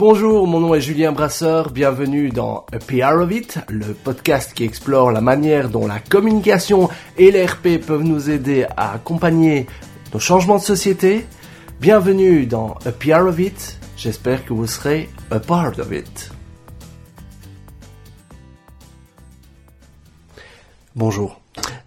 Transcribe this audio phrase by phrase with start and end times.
[0.00, 4.64] Bonjour, mon nom est Julien Brasseur, bienvenue dans A PR of It, le podcast qui
[4.64, 6.88] explore la manière dont la communication
[7.18, 9.66] et l'ERP peuvent nous aider à accompagner
[10.14, 11.26] nos changements de société.
[11.82, 16.30] Bienvenue dans A PR of It, j'espère que vous serez a part of it.
[20.96, 21.42] Bonjour.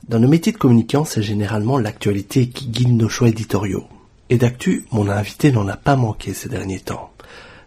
[0.07, 3.85] Dans nos métiers de communicants, c'est généralement l'actualité qui guide nos choix éditoriaux.
[4.29, 7.12] Et d'actu, mon invité n'en a pas manqué ces derniers temps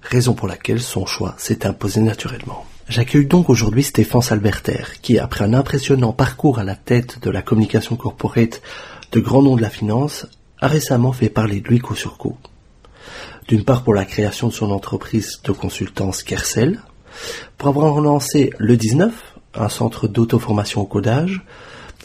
[0.08, 2.64] raison pour laquelle son choix s'est imposé naturellement.
[2.88, 7.42] J'accueille donc aujourd'hui Stéphane Salberter, qui, après un impressionnant parcours à la tête de la
[7.42, 8.62] communication corporate
[9.12, 10.26] de grands noms de la finance,
[10.60, 12.36] a récemment fait parler de lui coup sur coup.
[13.48, 16.80] D'une part pour la création de son entreprise de consultance Kersel,
[17.58, 19.12] pour avoir relancé le 19,
[19.54, 21.44] un centre d'auto-formation au codage,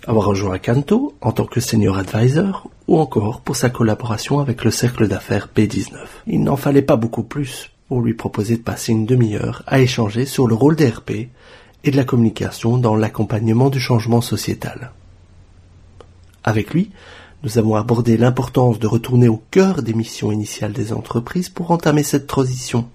[0.07, 4.71] avoir rejoint Canto en tant que senior advisor, ou encore pour sa collaboration avec le
[4.71, 5.95] cercle d'affaires B19.
[6.27, 10.25] Il n'en fallait pas beaucoup plus pour lui proposer de passer une demi-heure à échanger
[10.25, 11.27] sur le rôle des RP
[11.83, 14.93] et de la communication dans l'accompagnement du changement sociétal.
[16.45, 16.91] Avec lui,
[17.43, 22.03] nous avons abordé l'importance de retourner au cœur des missions initiales des entreprises pour entamer
[22.03, 22.87] cette transition.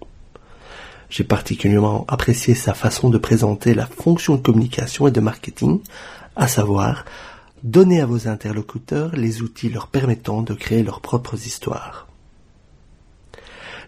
[1.11, 5.81] J'ai particulièrement apprécié sa façon de présenter la fonction de communication et de marketing,
[6.37, 7.05] à savoir
[7.63, 12.07] donner à vos interlocuteurs les outils leur permettant de créer leurs propres histoires.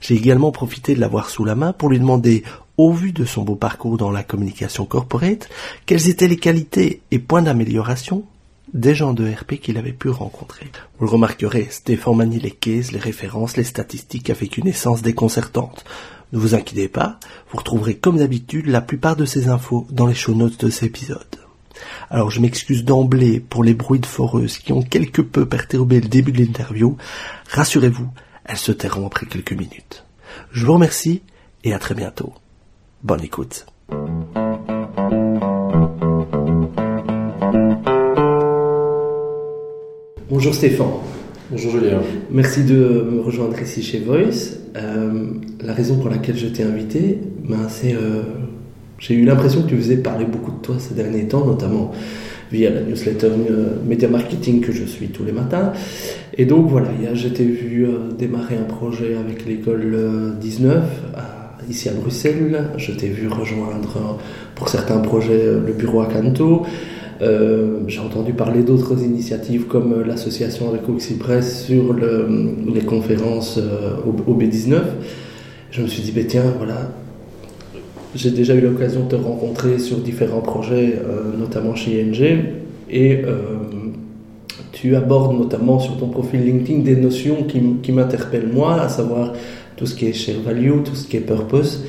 [0.00, 2.44] J'ai également profité de l'avoir sous la main pour lui demander,
[2.76, 5.48] au vu de son beau parcours dans la communication corporate,
[5.86, 8.24] quelles étaient les qualités et points d'amélioration
[8.74, 10.66] des gens de RP qu'il avait pu rencontrer.
[10.98, 15.84] Vous le remarquerez, Stéphane manie les cases, les références, les statistiques avec une essence déconcertante.
[16.32, 17.18] Ne vous inquiétez pas,
[17.50, 20.84] vous retrouverez comme d'habitude la plupart de ces infos dans les show notes de cet
[20.84, 21.24] épisode.
[22.10, 26.08] Alors je m'excuse d'emblée pour les bruits de foreuse qui ont quelque peu perturbé le
[26.08, 26.96] début de l'interview.
[27.50, 28.08] Rassurez-vous,
[28.48, 30.04] elles se tairont après quelques minutes.
[30.50, 31.22] Je vous remercie
[31.64, 32.32] et à très bientôt.
[33.04, 33.66] Bonne écoute.
[40.30, 40.86] Bonjour Stéphane.
[41.50, 42.00] Bonjour Julien.
[42.30, 44.56] Merci de me rejoindre ici chez Voice.
[44.76, 48.22] Euh, la raison pour laquelle je t'ai invité, ben, c'est euh,
[48.98, 51.92] j'ai eu l'impression que tu faisais parler beaucoup de toi ces derniers temps, notamment
[52.50, 55.72] via la newsletter euh, Media Marketing que je suis tous les matins.
[56.36, 61.20] Et donc voilà, j'étais vu euh, démarrer un projet avec l'école 19 euh,
[61.68, 62.70] ici à Bruxelles.
[62.76, 64.18] Je t'ai vu rejoindre
[64.54, 66.64] pour certains projets le bureau à Canto.
[67.20, 73.60] j'ai entendu parler d'autres initiatives comme l'association avec Oxypress sur les conférences
[74.06, 74.80] au, B19.
[75.70, 76.92] Je me suis dit, ben tiens, voilà,
[78.18, 82.20] j'ai déjà eu l'occasion de te rencontrer sur différents projets, euh, notamment chez ING,
[82.90, 83.36] et euh,
[84.72, 89.34] tu abordes notamment sur ton profil LinkedIn des notions qui, m'interpellent moi, à savoir
[89.76, 91.84] tout ce qui est share value, tout ce qui est purpose.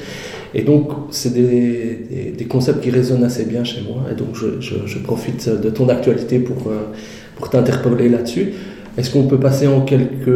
[0.53, 4.03] Et donc, c'est des, des, concepts qui résonnent assez bien chez moi.
[4.11, 6.88] Et donc, je, je, profite de ton actualité pour, euh,
[7.38, 8.53] pour t'interpeller là-dessus.
[8.97, 10.29] Est-ce qu'on peut passer en quelques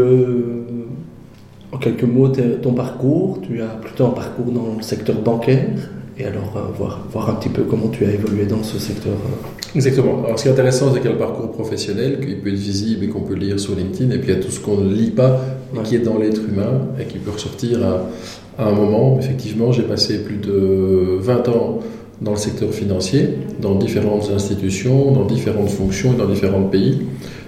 [1.74, 6.26] en quelques mots, ton parcours, tu as plutôt un parcours dans le secteur bancaire, et
[6.26, 9.14] alors euh, voir, voir un petit peu comment tu as évolué dans ce secteur.
[9.14, 9.76] Euh.
[9.76, 10.24] Exactement.
[10.24, 12.56] Alors ce qui est intéressant, c'est qu'il y a le parcours professionnel qui peut être
[12.56, 14.78] visible et qu'on peut lire sur LinkedIn, et puis il y a tout ce qu'on
[14.78, 15.42] ne lit pas,
[15.76, 19.18] et qui est dans l'être humain, et qui peut ressortir à, à un moment.
[19.20, 21.80] Effectivement, j'ai passé plus de 20 ans
[22.22, 23.30] dans le secteur financier,
[23.60, 27.02] dans différentes institutions, dans différentes fonctions, dans différents pays,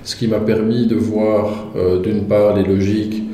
[0.04, 3.25] ce qui m'a permis de voir euh, d'une part les logiques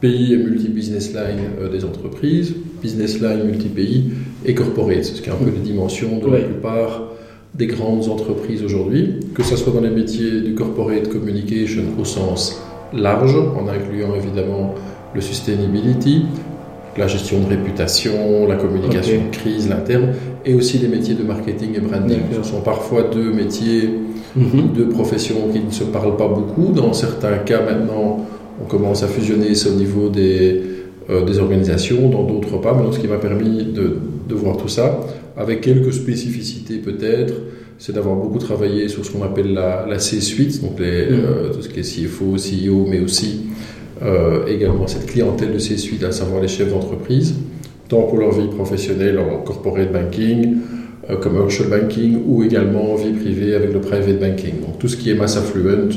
[0.00, 4.12] pays et multi-business line euh, des entreprises, business line multi-pays
[4.44, 7.10] et corporate, ce qui est un peu les dimensions de la plupart
[7.54, 12.62] des grandes entreprises aujourd'hui, que ce soit dans les métiers du corporate communication au sens
[12.92, 14.74] large, en incluant évidemment
[15.14, 16.24] le sustainability,
[16.96, 21.76] la gestion de réputation, la communication de crise, l'interne, et aussi les métiers de marketing
[21.76, 22.20] et branding.
[22.36, 23.90] Ce sont parfois deux métiers,
[24.36, 24.72] mhm.
[24.74, 26.72] deux professions qui ne se parlent pas beaucoup.
[26.72, 28.26] Dans certains cas maintenant,
[28.62, 30.60] on commence à fusionner ça au niveau des,
[31.08, 32.74] euh, des organisations, dans d'autres pas.
[32.74, 33.96] Mais ce qui m'a permis de,
[34.28, 35.00] de, voir tout ça,
[35.36, 37.34] avec quelques spécificités peut-être,
[37.78, 41.08] c'est d'avoir beaucoup travaillé sur ce qu'on appelle la, la C-suite, donc les, mm.
[41.10, 43.46] euh, tout ce qui est CFO, CEO, mais aussi
[44.02, 47.34] euh, également cette clientèle de C-suite, à savoir les chefs d'entreprise,
[47.88, 50.58] tant pour leur vie professionnelle en corporate banking,
[51.20, 54.60] commercial banking, ou également vie privée avec le private banking.
[54.60, 55.88] Donc tout ce qui est mass affluent,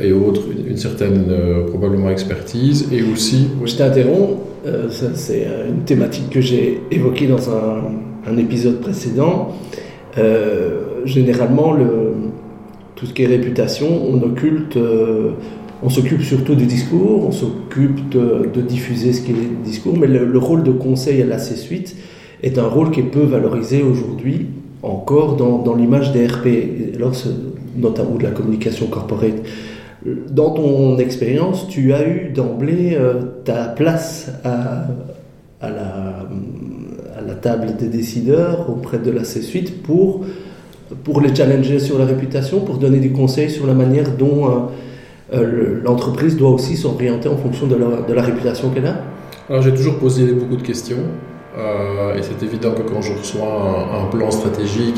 [0.00, 3.48] et autres, une, certaine euh, probablement expertise et aussi...
[3.64, 9.52] Je t'interromps, euh, c'est une thématique que j'ai évoquée dans un, épisode précédent.
[10.18, 12.14] Euh, généralement, le,
[12.96, 14.78] tout ce qui est réputation, on occulte,
[15.82, 20.38] on s'occupe surtout du discours, on s'occupe de, diffuser ce qu'est le discours, mais le,
[20.38, 21.94] rôle de conseil à la C-suite
[22.42, 24.46] est un rôle qui est peu valorisé aujourd'hui
[24.82, 26.48] encore dans, l'image des RP,
[27.76, 29.42] notamment de la communication corporate.
[30.04, 34.88] Dans ton expérience, tu as eu d'emblée euh, ta place à,
[35.62, 40.24] la, table des décideurs auprès de la C-suite pour,
[41.22, 44.46] les challenger sur la réputation, pour donner des conseils sur la manière dont...
[44.46, 44.50] Euh,
[45.32, 47.76] euh, l'entreprise doit aussi s'orienter en fonction de
[48.14, 48.98] la, réputation qu'elle a?
[49.48, 50.98] Alors j'ai toujours posé beaucoup de questions.
[51.56, 54.96] Et c'est évident que quand je reçois un, plan stratégique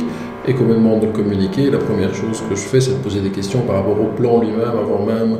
[0.49, 3.21] et qu'on me de le communiquer, la première chose que je fais, c'est de poser
[3.21, 5.39] des questions par rapport au plan lui-même, avant même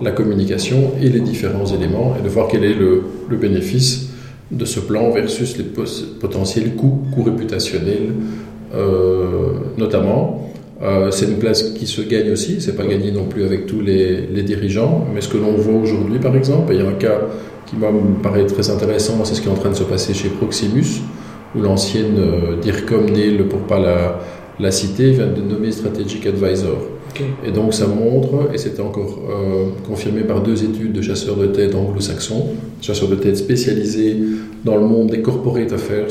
[0.00, 4.10] la communication et les différents éléments, et de voir quel est le, le bénéfice
[4.50, 8.12] de ce plan versus les potentiels coûts, coûts réputationnels,
[8.74, 10.50] euh, notamment.
[10.82, 13.80] Euh, c'est une place qui se gagne aussi, c'est pas gagné non plus avec tous
[13.80, 17.20] les, dirigeants, mais ce que l'on voit aujourd'hui par exemple, il y a un cas
[17.66, 20.28] qui me paraît très intéressant, c'est ce qui est en train de se passer chez
[20.28, 21.02] Proximus,
[21.54, 24.20] où l'ancienne euh, DIRCOM Neil, pour pas la,
[24.62, 26.78] la citer, vient de nommer Strategic Advisor.
[27.44, 31.46] Et donc ça montre, et c'était encore euh, confirmé par deux études de chasseurs de
[31.46, 32.46] tête anglo-saxons,
[32.80, 34.16] chasseurs de tête spécialisés
[34.64, 36.06] dans le monde des corporate affairs,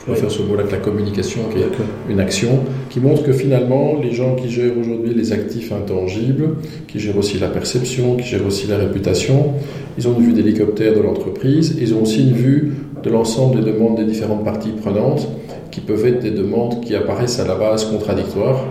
[0.00, 1.68] je préfère ce mot-là que la communication, qui est
[2.08, 6.56] une action, qui montre que finalement, les gens qui gèrent aujourd'hui les actifs intangibles,
[6.88, 9.52] qui gèrent aussi la perception, qui gèrent aussi la réputation,
[9.98, 13.72] ils ont une vue d'hélicoptère de l'entreprise, ils ont aussi une vue de l'ensemble des
[13.72, 15.28] demandes des différentes parties prenantes,
[15.70, 18.64] qui peuvent être des demandes qui apparaissent à la base contradictoires.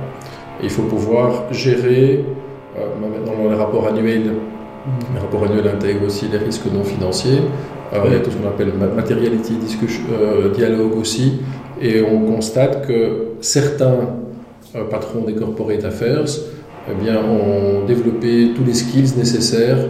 [0.61, 2.25] Et il faut pouvoir gérer,
[2.75, 5.13] euh, dans les rapports annuels, mmh.
[5.13, 7.39] les rapports annuels intègrent aussi les risques non financiers,
[8.05, 11.33] il y a tout ce qu'on appelle materiality discussion, euh, dialogue aussi,
[11.81, 13.95] et on constate que certains
[14.75, 16.25] euh, patrons des corporate affairs
[16.89, 19.87] eh bien, ont développé tous les skills nécessaires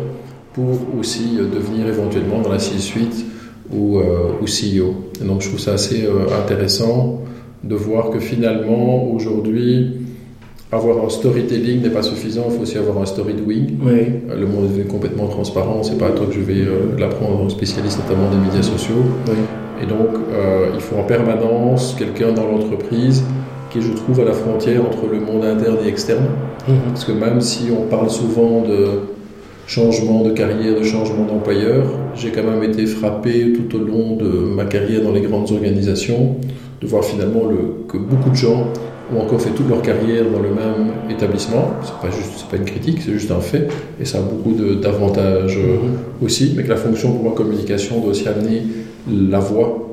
[0.54, 3.26] pour aussi euh, devenir éventuellement dans la C-suite
[3.72, 4.96] ou, ou CEO.
[5.24, 6.10] Donc je trouve ça assez
[6.44, 7.22] intéressant
[7.64, 10.09] de voir que finalement aujourd'hui
[10.72, 13.66] avoir un storytelling n'est pas suffisant, il faut aussi avoir un story doing.
[13.82, 13.92] Oui.
[14.30, 17.44] Euh, le monde est complètement transparent, c'est pas un truc que je vais euh, l'apprendre
[17.44, 19.04] aux spécialistes notamment des médias sociaux.
[19.28, 19.34] Oui.
[19.82, 23.24] Et donc, euh, il faut en permanence quelqu'un dans l'entreprise
[23.72, 26.26] qui, je trouve, à la frontière entre le monde interne et externe.
[26.68, 26.76] Mhm.
[26.90, 29.02] Parce que même si on parle souvent de
[29.66, 34.28] changement de carrière, de changement d'employeur, j'ai quand même été frappé tout au long de
[34.28, 36.36] ma carrière dans les grandes organisations
[36.82, 38.68] de voir finalement le, que beaucoup de gens
[39.16, 41.72] ont encore fait toute leur carrière dans le même établissement.
[41.84, 43.68] C'est pas juste, pas une critique, c'est juste un fait,
[44.00, 46.26] et ça a beaucoup d'avantages euh, mhm.
[46.26, 46.54] aussi.
[46.56, 48.64] Mais que la fonction pour la communication doit aussi amener
[49.10, 49.86] la voix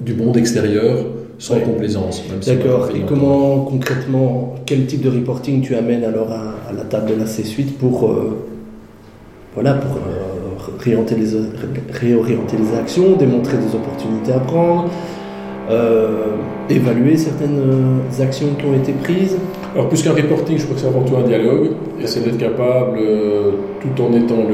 [0.00, 0.98] du monde extérieur
[1.38, 2.22] sans complaisance.
[2.46, 2.88] D'accord.
[2.94, 7.26] et comment concrètement, quel type de reporting tu amènes alors à, la table de la
[7.26, 8.46] C-suite pour euh,
[9.54, 11.28] voilà pour euh, réorienter les
[11.92, 14.90] réorienter les actions, démontrer des opportunités à prendre
[16.70, 19.36] évaluer certaines euh, actions qui ont été prises
[19.74, 21.70] Alors plus qu'un reporting, je crois que c'est avant tout un dialogue,
[22.00, 24.44] et c'est d'être capable, euh, tout en étant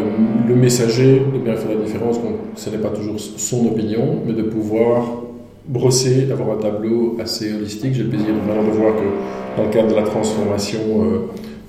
[0.48, 2.20] le, messager, de bien faire la différence,
[2.56, 5.22] ce n'est pas toujours son opinion, mais de pouvoir
[5.66, 7.94] brosser, avoir un tableau assez holistique.
[7.94, 10.78] J'ai le plaisir vraiment de voir que dans le cadre de la transformation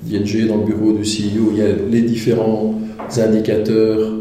[0.04, 2.76] d'ING, dans le bureau du CEO, il y a les différents
[3.18, 4.12] indicateurs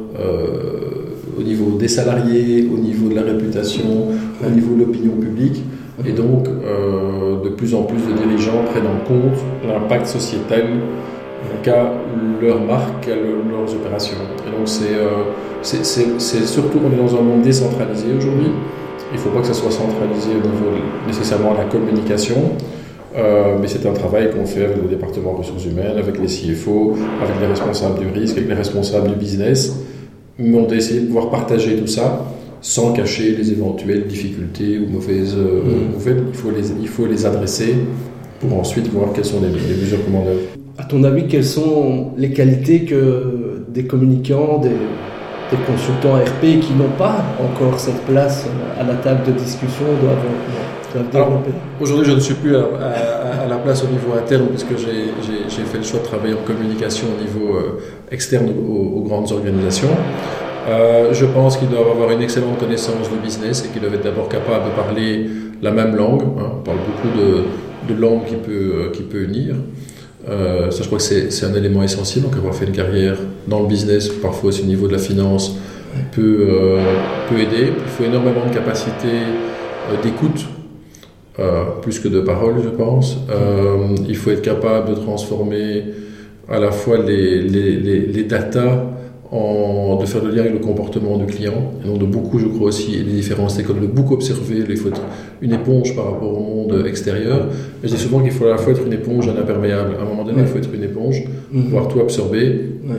[1.43, 4.09] au niveau des salariés, au niveau de la réputation,
[4.45, 5.63] au niveau de l'opinion publique.
[6.07, 10.65] Et donc, euh, de plus en plus de dirigeants prennent en compte l'impact sociétal
[11.63, 11.93] qu'a
[12.41, 14.17] leur marque, qu'a leurs opérations.
[14.47, 15.25] Et donc, euh,
[15.63, 18.51] c'est surtout, on est dans un monde décentralisé aujourd'hui.
[19.13, 22.37] Il ne faut pas que ça soit centralisé au niveau nécessairement de la communication.
[23.15, 26.97] Euh, mais c'est un travail qu'on fait avec le département ressources humaines, avec les CFO,
[27.23, 29.77] avec les responsables du risque, avec les responsables du business,
[30.43, 32.27] mais on doit essayer de pouvoir partager tout ça
[32.61, 35.93] sans cacher les éventuelles difficultés ou mauvaises euh, mm.
[35.93, 36.25] nouvelles.
[36.29, 37.75] Il faut, les, il faut les adresser
[38.41, 40.25] pour ensuite voir quelles sont les, mesures qu'on
[40.81, 46.73] À ton avis, quelles sont les qualités que des communicants, des, des consultants RP qui
[46.75, 48.47] n'ont pas encore cette place
[48.79, 50.82] à la table de discussion doivent, développer
[51.81, 55.85] Aujourd'hui, je ne suis plus à, la place au niveau interne puisque j'ai fait le
[55.85, 57.81] choix de travailler en communication au niveau euh,
[58.11, 59.89] externe aux, grandes organisations.
[60.69, 64.05] Euh, je pense qu'ils doivent avoir une excellente connaissance du business et qu'ils doivent être
[64.05, 65.27] d'abord capables de parler
[65.61, 66.23] la même langue.
[66.23, 66.53] Hein.
[66.59, 69.57] On parle beaucoup de, de langues qui peut, euh, qui peut unir.
[70.29, 72.25] Euh, ça, je crois que c'est un élément essentiel.
[72.25, 75.57] Donc, avoir fait une carrière dans le business, parfois aussi au niveau de la finance,
[76.13, 76.81] peut, euh,
[77.29, 77.73] peut aider.
[77.77, 80.47] Il faut énormément de capacité euh, d'écoute,
[81.83, 83.19] plus que de parole, je pense.
[84.09, 85.85] il faut être capable de transformer
[86.49, 88.85] à la fois les, les, les, les datas
[89.31, 92.47] en, de faire le lien avec le comportement du client, et donc de beaucoup, je
[92.47, 95.01] crois aussi, et les différences d'école, de beaucoup observer, il faut être
[95.41, 97.47] une éponge par rapport au monde extérieur.
[97.83, 99.93] Mais je dis souvent qu'il faut à la fois être une éponge et un imperméable.
[99.99, 101.65] À un moment donné, il faut être une éponge, Mhm.
[101.65, 102.45] pouvoir tout absorber,
[102.87, 102.97] Ouais.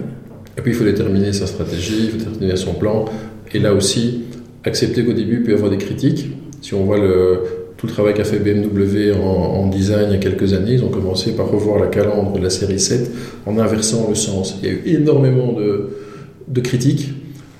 [0.57, 3.05] et puis il faut déterminer sa stratégie, il faut déterminer son plan,
[3.53, 4.23] et là aussi,
[4.63, 6.31] accepter qu'au début, il peut y avoir des critiques.
[6.61, 7.41] Si on voit le,
[7.83, 10.89] tout le travail qu'a fait BMW en, design il y a quelques années, ils ont
[10.89, 13.11] commencé par revoir la calandre de la série 7
[13.45, 14.57] en inversant le sens.
[14.61, 17.09] Il y a eu énormément de, critiques.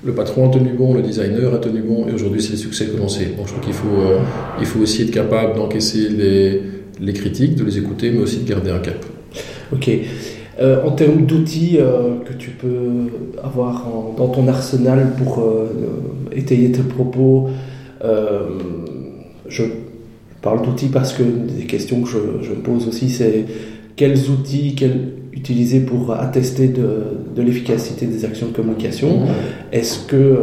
[0.02, 2.86] Le patron a tenu bon, le designer a tenu bon, et aujourd'hui c'est le succès
[2.86, 3.34] que l'on sait.
[3.36, 7.76] Donc je crois qu'il faut, euh, faut aussi être capable d'encaisser les, critiques, de les
[7.76, 9.04] écouter, mais aussi de garder un cap.
[9.74, 9.90] Ok.
[10.58, 13.10] Euh, en termes d'outils euh, que tu peux
[13.42, 15.44] avoir dans ton arsenal pour
[16.32, 17.50] étayer tes propos,
[19.48, 19.64] je
[20.44, 21.22] parle d'outils parce que
[21.58, 23.44] des questions que je, je me pose aussi, c'est
[23.96, 25.00] quels outils quels,
[25.32, 26.88] utiliser pour attester de,
[27.36, 29.10] de l'efficacité des actions de communication.
[29.72, 30.38] Est-ce que euh,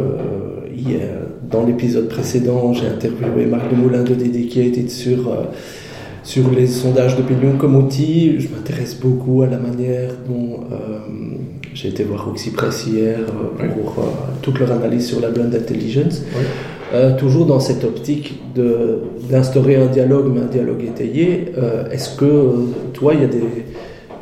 [0.76, 5.34] il y a- dans l'épisode précédent, j'ai interviewé Marc Demoulin de Dedicated sur, euh,
[6.24, 10.98] sur les sondages d'opinion comme outil Je m'intéresse beaucoup à la manière dont euh,
[11.74, 13.18] j'ai été voir Oxypress hier
[13.74, 13.88] pour
[14.42, 16.22] toute leur analyse sur la blend intelligence.
[16.36, 16.44] Oui.
[16.94, 18.40] Euh, toujours dans cette optique
[19.30, 21.46] d'instaurer un dialogue, mais un dialogue étayé.
[21.56, 22.50] Euh, Est-ce que euh,
[22.92, 23.40] toi, il y a des,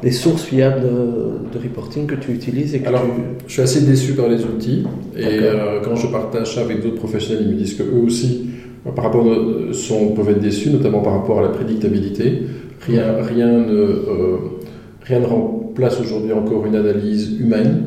[0.02, 3.22] des sources fiables de, de reporting que tu utilises et que Alors, tu...
[3.48, 4.84] Je suis assez déçu par les outils
[5.16, 5.38] et
[5.84, 8.50] quand je partage ça avec d'autres professionnels, ils me disent que eux aussi,
[8.94, 12.42] par rapport à- sont, peuvent être déçus, notamment par rapport à la prédictabilité.
[12.86, 13.86] Rien, rien, ne,
[15.02, 15.26] rien ne
[15.80, 17.82] remplace aujourd'hui encore une analyse humaine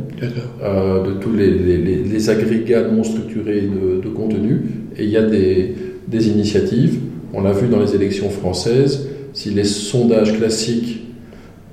[0.64, 4.62] euh, de tous les, les- les- les agrégats non structurés de, de contenu.
[4.98, 5.76] Et il y a des,
[6.08, 6.98] des initiatives.
[7.34, 9.08] On l'a vu dans les élections françaises.
[9.34, 11.02] Si les sondages classiques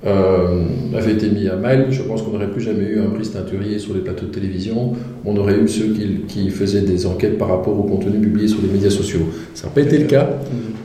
[0.06, 0.64] euh,
[0.96, 3.78] avaient été mis à mal, je pense qu'on n'aurait plus jamais eu un prix teinturier
[3.78, 4.92] sur les plateaux de télévision.
[5.26, 8.60] On aurait eu ceux qui, qui faisaient des enquêtes par rapport au contenu publié sur
[8.62, 9.20] les médias sociaux.
[9.54, 10.28] Ça n'a pas été le cas.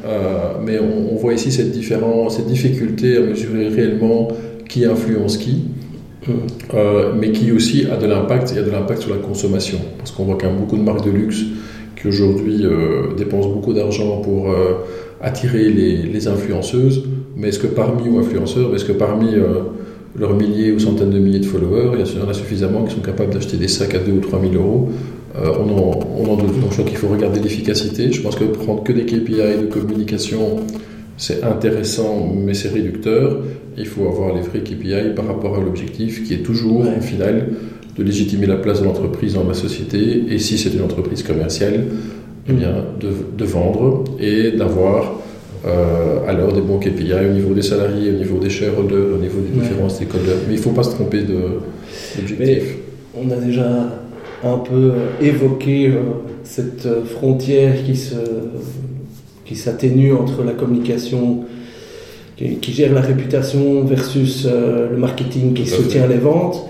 [0.06, 4.28] Euh, mais on, on voit ici cette différence, cette difficulté à mesurer réellement
[4.76, 5.64] qui influence qui,
[6.74, 9.78] euh, mais qui aussi a de l'impact, y a de l'impact sur la consommation.
[9.98, 11.44] Parce qu'on voit quand même beaucoup de marques de luxe
[11.96, 14.84] qui aujourd'hui euh, dépensent beaucoup d'argent pour euh,
[15.22, 17.06] attirer les, les influenceuses,
[17.38, 19.28] mais est-ce que parmi, ou influenceurs, est-ce que parmi
[20.20, 23.02] leurs milliers ou centaines de milliers de followers, il y en a suffisamment qui sont
[23.02, 24.90] capables d'acheter des sacs à 2 ou 3 000 euros
[25.36, 26.60] on, en, on en doute.
[26.60, 28.12] Donc je crois qu'il faut regarder l'efficacité.
[28.12, 30.58] Je pense que prendre que des KPI de communication,
[31.18, 33.40] c'est intéressant, mais c'est réducteur.
[33.78, 37.50] Il faut avoir les vrais KPI par rapport à l'objectif qui est toujours, au final,
[37.98, 40.24] de légitimer la place de l'entreprise dans la société.
[40.30, 41.86] Et si c'est une entreprise commerciale,
[42.48, 45.20] eh bien, de, de vendre et d'avoir
[45.66, 49.40] euh, alors des bons KPI au niveau des salariés, au niveau des shareholders, au niveau
[49.40, 50.38] des différents stakeholders.
[50.48, 52.78] Mais il ne faut pas se tromper d'objectif.
[53.16, 53.90] on a déjà
[54.44, 54.92] un peu
[55.22, 56.02] évoqué euh,
[56.44, 58.16] cette euh, frontière qui se
[59.46, 61.46] qui s'atténue entre la communication
[62.36, 65.76] qui, qui gère la réputation versus euh, le marketing qui fait.
[65.76, 66.66] soutient les ventes.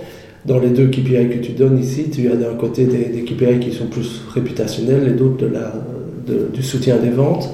[0.46, 3.60] Dans les deux KPI que tu donnes ici, tu as d'un côté des, des KPI
[3.60, 5.74] qui sont plus réputationnels et d'autres de la,
[6.28, 7.50] de- du soutien des ventes.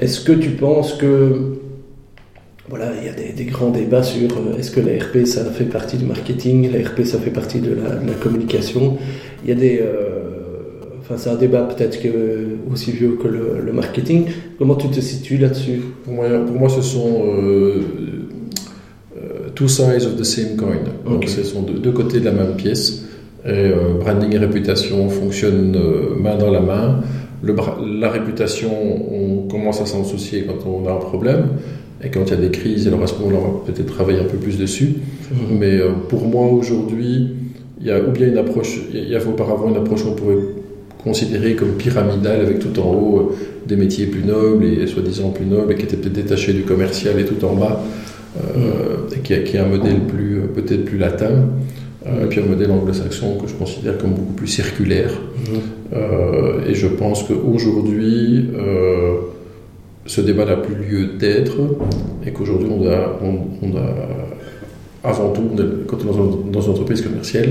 [0.00, 1.54] Est-ce que tu penses que
[2.68, 5.44] voilà, il y a des, des grands débats sur euh, est-ce que la RP ça
[5.44, 8.98] fait partie du marketing, la RP ça fait partie de la, de la communication?
[9.44, 10.27] Il y a des, euh,
[11.08, 11.98] enfin c'est un débat peut-être
[12.70, 14.26] aussi vieux que le, le marketing.
[14.58, 15.80] Comment tu te situes là-dessus?
[16.04, 17.80] Pour moi, pour moi, ce sont euh,
[19.16, 20.76] euh, two sides of the same coin.
[21.06, 23.04] Donc, ce sont deux, deux côtés de la même pièce.
[23.46, 27.00] Et euh, branding et réputation fonctionnent euh, main dans la main.
[27.42, 27.54] Le
[28.00, 31.46] la réputation, on commence à s'en soucier quand on a un problème.
[32.04, 34.20] Et quand il y a des crises, alors à ce moment-là, on va peut-être travailler
[34.20, 34.96] un peu plus dessus.
[35.50, 37.28] Mais euh, pour moi, aujourd'hui,
[37.80, 40.36] il y a ou bien une approche, il y avait auparavant une approche qu'on pourrait
[41.08, 43.34] considérer comme pyramidale, avec tout en haut euh,
[43.66, 47.14] des métiers plus nobles et soi-disant plus nobles, et qui étaient peut-être détachés du commercial,
[47.22, 47.80] et tout en bas,
[48.38, 51.34] euh, et qui, a- qui est un modèle plus, euh, peut-être plus latin,
[52.06, 55.12] euh, et puis un modèle anglo-saxon que je considère comme beaucoup plus circulaire.
[55.94, 58.46] Euh, et je pense qu'aujourd'hui,
[60.06, 61.56] ce débat n'a plus lieu d'être
[62.26, 63.34] et qu'aujourd'hui, on a, on,
[63.66, 67.50] on a, avant tout, on est- quand on est dans une entreprise commerciale,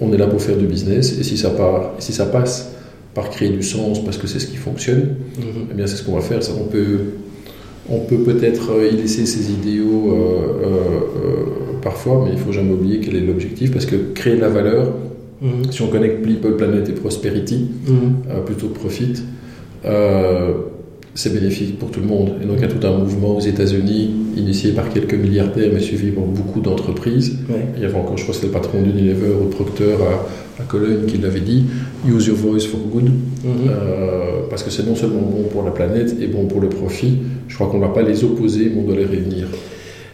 [0.00, 2.73] on est là pour faire du business et si ça, part, si ça passe
[3.14, 5.16] par créer du sens parce que c'est ce qui fonctionne,
[5.70, 6.42] eh bien c'est ce qu'on va faire.
[6.42, 6.98] Ça, on peut,
[7.88, 12.72] on peut peut-être euh, y laisser ses idéaux euh, euh, parfois, mais il faut jamais
[12.72, 14.92] oublier quel est l'objectif parce que créer de la valeur,
[15.42, 15.70] Mhm.
[15.72, 17.94] si on connecte People, Planet et Prosperity, Mhm.
[18.30, 19.14] euh, plutôt que Profit,
[21.16, 22.32] c'est bénéfique pour tout le monde.
[22.42, 25.80] Et donc il y a tout un mouvement aux États-Unis, initié par quelques milliardaires, mais
[25.80, 27.36] suivi par beaucoup d'entreprises.
[27.76, 29.94] Il y avait encore, je crois c'était le patron d'Unilever ou Procter
[30.60, 31.64] à, Cologne qui l'avait dit,
[32.06, 33.68] use your voice for good, mhm.
[33.68, 37.18] euh, parce que c'est non seulement bon pour la planète et bon pour le profit.
[37.48, 39.46] Je crois qu'on ne va pas les opposer, mais on doit les réunir.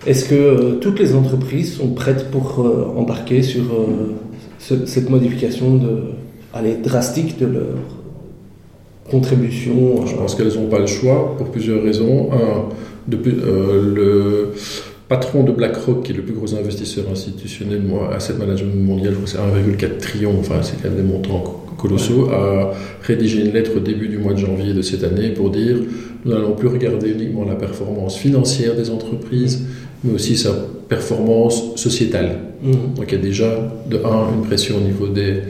[0.07, 3.65] Est-ce que euh, toutes les entreprises sont prêtes pour euh, embarquer sur
[4.59, 6.03] cette modification de,
[6.55, 7.79] allez, drastique de leur
[9.11, 12.31] contribution Je pense qu'elles n'ont pas le choix pour plusieurs raisons.
[12.33, 12.69] Un,
[13.11, 14.53] le
[15.11, 19.17] patron de BlackRock, qui est le plus gros investisseur institutionnel, moi, asset management mondial, je
[19.17, 23.53] crois que c'est 1,4 trillion, enfin c'est quand même des montants colossaux, a rédigé une
[23.53, 25.77] lettre au début du mois de janvier de cette année pour dire
[26.25, 29.65] nous n'allons plus regarder uniquement la performance financière des entreprises,
[30.05, 30.53] mais aussi sa
[30.89, 32.37] performance sociétale.
[32.63, 32.73] Mmh.
[32.97, 33.51] Donc il y a déjà,
[33.91, 35.41] de un, une pression au niveau des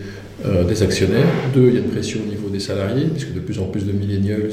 [0.47, 1.27] euh, des actionnaires.
[1.55, 3.85] Deux, il y a une pression au niveau des salariés, puisque de plus en plus
[3.85, 4.51] de millennials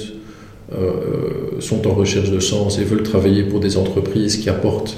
[0.74, 4.98] euh, sont en recherche de sens et veulent travailler pour des entreprises qui apportent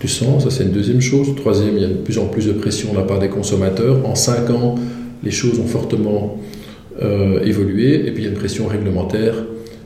[0.00, 0.44] du sens.
[0.44, 1.34] Ça, c'est une deuxième chose.
[1.34, 4.06] Troisième, il y a de plus en plus de pression de la part des consommateurs.
[4.06, 4.76] En cinq ans,
[5.24, 6.38] les choses ont fortement
[7.02, 8.06] euh, évolué.
[8.06, 9.34] Et puis, il y a une pression réglementaire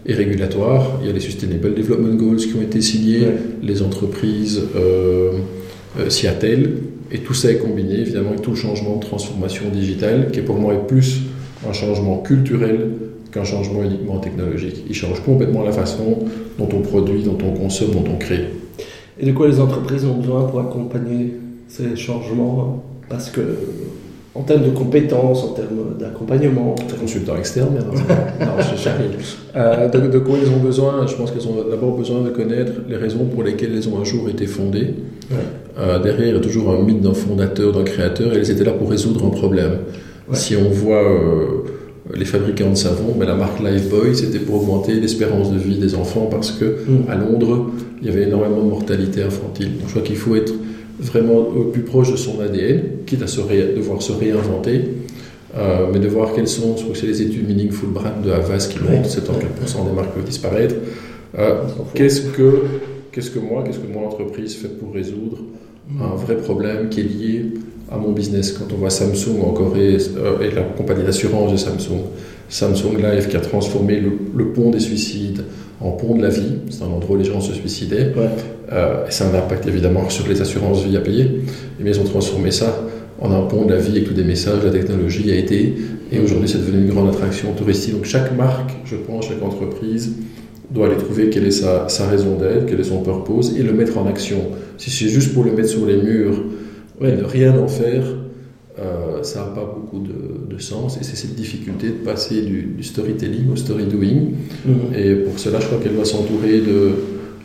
[0.04, 0.98] et régulatoire.
[1.00, 3.26] Il y a les Sustainable Development Goals qui ont été signés,
[3.62, 4.60] les entreprises
[6.08, 6.72] s'y attellent.
[7.10, 10.56] Et tout ça est combiné évidemment avec tout le changement de transformation digitale qui pour
[10.56, 11.20] moi est plus
[11.68, 12.88] un changement culturel
[13.32, 14.84] qu'un changement uniquement technologique.
[14.88, 16.18] Il change complètement la façon
[16.58, 18.50] dont on produit, dont on consomme, dont on crée.
[19.18, 21.34] Et de quoi les entreprises ont besoin pour accompagner
[21.68, 22.84] ces changements?
[23.08, 23.40] Parce que
[24.34, 26.74] en termes de compétences, en termes d'accompagnement.
[26.98, 27.82] Consultants externes, bien
[28.40, 28.88] non, je
[29.56, 31.06] euh, de, de, quoi ils ont besoin?
[31.06, 34.04] Je pense qu'elles ont d'abord besoin de connaître les raisons pour lesquelles elles ont un
[34.04, 34.94] jour été fondées.
[35.78, 38.64] Euh, derrière, il y a toujours un mythe d'un fondateur, d'un créateur, et elles étaient
[38.64, 39.78] là pour résoudre un problème.
[40.32, 41.61] Si on voit euh,
[42.14, 45.94] les fabricants de savon, mais la marque Lifebuoy, c'était pour augmenter l'espérance de vie des
[45.94, 47.10] enfants parce que mm.
[47.10, 49.78] à Londres, il y avait énormément de mortalité infantile.
[49.78, 50.52] Donc je crois qu'il faut être
[50.98, 54.82] vraiment au plus proche de son ADN, quitte à se devoir se réinventer,
[55.56, 58.30] euh, mais de voir quelles sont, je crois que c'est les études Meaningful Brand de
[58.30, 60.74] Havas qui montrent, 74% des marques peuvent disparaître.
[61.94, 62.62] qu'est-ce que
[63.10, 65.38] qu'est-ce que moi, qu'est-ce que mon entreprise fait pour résoudre
[66.00, 67.44] un vrai problème qui est lié
[67.92, 68.52] à mon business.
[68.52, 72.02] Quand on voit Samsung en Corée euh, et la compagnie d'assurance de Samsung,
[72.48, 75.42] Samsung Life qui a transformé le, pont des suicides
[75.80, 78.12] en pont de la vie, c'est un endroit où les gens se suicidaient,
[78.72, 81.24] euh, et ça a un impact évidemment sur les assurances vie à payer,
[81.80, 82.78] et bien ils ont transformé ça
[83.20, 85.74] en un pont de la vie avec tous des messages, la technologie a été,
[86.12, 87.94] et aujourd'hui c'est devenu une grande attraction touristique.
[87.94, 90.12] Donc chaque marque, je pense, chaque entreprise,
[90.70, 93.98] doit aller trouver quelle est sa, raison d'être, quel est son purpose, et le mettre
[93.98, 94.38] en action.
[94.78, 96.36] Si c'est juste pour le mettre sur les murs
[97.00, 98.04] et ne rien en faire,
[98.78, 100.96] euh, ça n'a pas beaucoup de, sens.
[101.00, 104.30] Et c'est cette difficulté de passer du, storytelling au story doing.
[104.64, 104.94] Mhm.
[104.96, 106.90] Et pour cela, je crois qu'elle doit s'entourer de,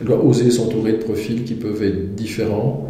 [0.00, 2.88] elle doit oser s'entourer de profils qui peuvent être différents.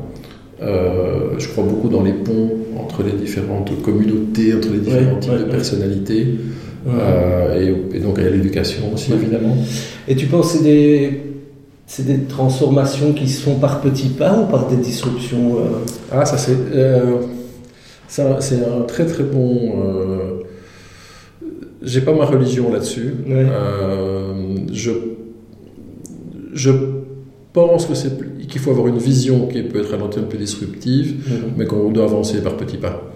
[0.60, 5.38] Euh, je crois beaucoup dans les ponts entre les différentes communautés, entre les différents types
[5.38, 6.26] de personnalités.
[6.86, 9.56] Euh, et, donc il y a l'éducation aussi, évidemment.
[10.06, 11.20] Et tu penses que c'est des,
[11.88, 15.84] c'est des transformations qui se font par petits pas ou par des disruptions euh?
[16.12, 17.22] Ah, ça c'est, euh,
[18.06, 19.72] c'est un très très bon.
[21.82, 23.14] J'ai pas ma religion là-dessus.
[24.72, 24.90] je,
[26.52, 26.70] je
[27.52, 28.12] pense que c'est
[28.48, 31.52] qu'il faut avoir une vision qui peut être à long terme plus disruptive, mhm.
[31.56, 33.12] mais qu'on doit avancer par petits pas.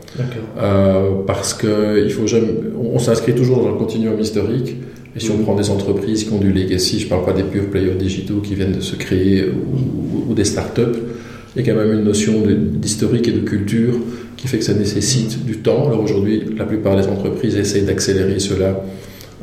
[0.59, 4.77] Euh, parce que il faut jamais, on, s'inscrit toujours dans un continuum historique.
[5.15, 7.43] Et si on prend des entreprises qui ont du legacy, je ne parle pas des
[7.43, 10.99] pure players digitaux qui viennent de se créer ou, ou des startups,
[11.55, 13.95] il y a quand même une notion d'historique et de culture
[14.37, 15.87] qui fait que ça nécessite du temps.
[15.89, 18.83] Alors aujourd'hui, la plupart des entreprises essayent d'accélérer cela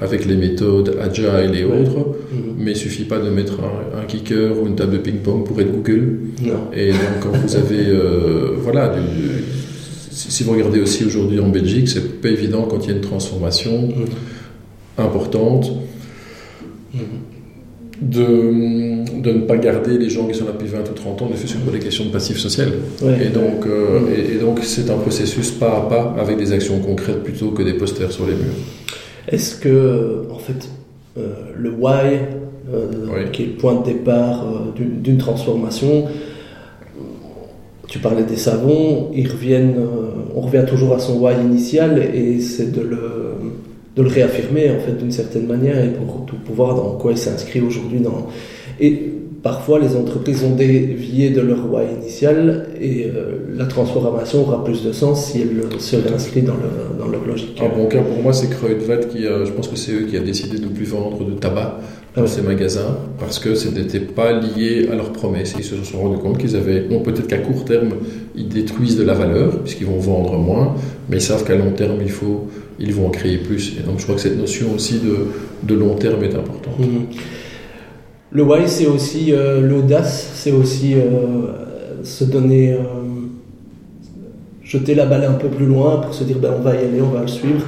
[0.01, 2.15] avec les méthodes agile et autres,
[2.57, 5.71] mais il suffit pas de mettre un, kicker ou une table de ping-pong pour être
[5.71, 6.19] Google.
[6.73, 8.95] Et donc quand vous avez, euh, voilà,
[10.09, 13.01] si vous regardez aussi aujourd'hui en Belgique, c'est pas évident quand il y a une
[13.01, 14.05] transformation mhm.
[14.99, 15.71] Importante.
[18.01, 21.29] De, de, ne pas garder les gens qui sont là depuis 20 ou 30 ans,
[21.29, 22.69] ne fait pour des questions de passif social.
[23.21, 27.23] Et donc, euh, et donc c'est un processus pas à pas avec des actions concrètes
[27.23, 28.55] plutôt que des posters sur les murs.
[29.27, 30.69] Est-ce que, en fait,
[31.17, 32.19] euh, le why,
[32.73, 36.05] euh, qui est le point de départ d'une transformation,
[37.87, 39.75] tu parlais des savons, ils reviennent,
[40.35, 42.99] on revient toujours à son why initial et c'est de le,
[43.99, 47.17] de le réaffirmer en fait d'une certaine manière et pour, pour voir dans quoi il
[47.17, 48.27] s'inscrit aujourd'hui dans
[48.79, 49.11] Et
[49.43, 54.83] parfois, les entreprises ont dévié de leur why initial et euh, la transformation aura plus
[54.83, 56.55] de sens si elle se réinscrit dans,
[56.97, 57.61] dans leur logique.
[57.61, 60.21] Un bon cas pour moi, c'est Kruidvat qui, je pense que c'est eux qui a
[60.21, 61.79] décidé de ne plus vendre de tabac
[62.15, 65.55] dans ces magasins parce que ce n'était pas lié à leurs promesses.
[65.57, 67.89] Ils se sont rendus compte qu'ils avaient, bon, peut-être qu'à court terme,
[68.35, 70.75] ils détruisent de la valeur puisqu'ils vont vendre moins,
[71.09, 72.47] mais ils savent qu'à long terme, il faut,
[72.79, 73.77] ils vont en créer plus.
[73.77, 75.27] Et donc, je crois que cette notion aussi de,
[75.63, 76.79] de long terme est importante.
[76.79, 77.05] Mhm.
[78.31, 82.77] Le why, c'est aussi euh, l'audace, c'est aussi euh, se donner, euh,
[84.63, 87.01] jeter la balle un peu plus loin pour se dire ben, on va y aller,
[87.01, 87.65] on va le suivre.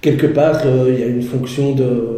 [0.00, 2.08] Quelque part, il y a une fonction de,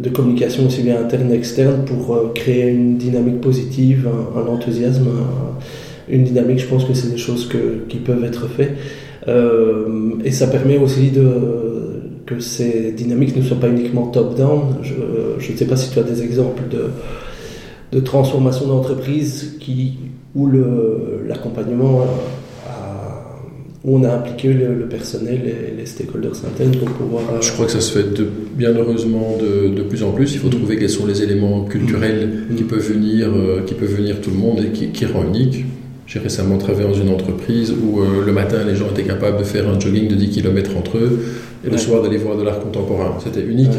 [0.00, 5.08] de, communication aussi bien interne qu'externe pour créer une dynamique positive, un, enthousiasme,
[6.08, 6.60] une dynamique.
[6.60, 8.76] Je pense que c'est des choses que, qui peuvent être faites.
[10.24, 11.26] Et ça permet aussi de
[12.26, 14.76] que ces dynamiques ne soient pas uniquement top-down.
[14.82, 16.90] Je ne sais pas si tu as des exemples de,
[17.92, 19.94] de transformation d'entreprise qui,
[20.34, 20.50] où
[21.26, 22.04] l'accompagnement
[23.84, 27.22] où on a impliqué le, personnel et les stakeholders internes pour pouvoir...
[27.32, 30.34] Euh, Je crois que ça se fait de, bien heureusement de, de, plus en plus.
[30.34, 32.56] Il faut trouver quels sont les éléments culturels mm.
[32.56, 35.64] qui, peuvent venir, euh, qui peuvent venir tout le monde et qui, qui rend unique.
[36.08, 39.44] J'ai récemment travaillé dans une entreprise où euh, le matin, les gens étaient capables de
[39.44, 41.20] faire un jogging de 10 km entre eux
[41.66, 43.18] et le soir d'aller voir de l'art contemporain.
[43.22, 43.76] C'était unique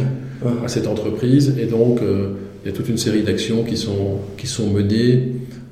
[0.64, 4.20] à cette entreprise et donc euh, il y a toute une série d'actions qui sont,
[4.38, 5.24] qui sont menées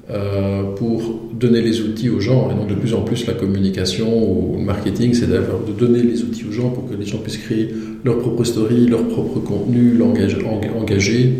[0.09, 2.49] euh, pour donner les outils aux gens.
[2.49, 5.39] Et donc de plus en plus la communication ou le marketing c'est de
[5.77, 7.69] donner les outils aux gens pour que les gens puissent créer
[8.03, 11.33] leur propre story, leur propre contenu, l'engager